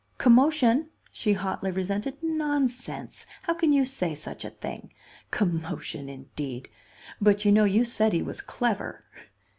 [0.17, 2.17] "Commotion!" she hotly resented.
[2.23, 3.27] "Nonsense!
[3.43, 4.91] How can you say such a thing?
[5.29, 6.69] Commotion, indeed!
[7.21, 9.05] But, you know, you said he was clever."